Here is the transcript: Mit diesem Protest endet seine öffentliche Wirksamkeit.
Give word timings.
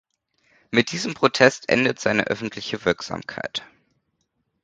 Mit 0.71 0.91
diesem 0.93 1.13
Protest 1.13 1.69
endet 1.69 1.99
seine 1.99 2.25
öffentliche 2.25 2.85
Wirksamkeit. 2.85 3.67